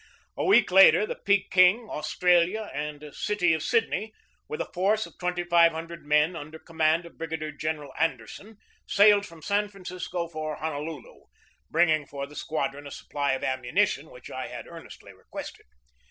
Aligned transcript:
A 0.35 0.43
week 0.43 0.71
later 0.71 1.05
the 1.05 1.13
Peking, 1.15 1.87
Australia, 1.87 2.71
and 2.73 3.13
City 3.13 3.53
of 3.53 3.61
Sidney, 3.61 4.15
with 4.47 4.59
a 4.59 4.65
force 4.73 5.05
of 5.05 5.15
twenty 5.19 5.43
five 5.43 5.73
hundred 5.73 6.03
men 6.07 6.35
under 6.35 6.57
command 6.57 7.05
of 7.05 7.19
Brig 7.19 7.29
adier 7.33 7.55
General 7.55 7.93
Anderson, 7.99 8.57
sailed 8.87 9.27
from 9.27 9.43
San 9.43 9.67
Francisco 9.69 10.27
for 10.27 10.55
Honolulu, 10.55 11.25
bringing 11.69 12.07
for 12.07 12.25
the 12.25 12.35
squadron 12.35 12.87
a 12.87 12.91
supply 12.91 13.33
of 13.33 13.43
ammunition 13.43 14.09
which 14.09 14.31
I 14.31 14.47
had 14.47 14.65
earnestly 14.67 15.13
requested. 15.13 15.67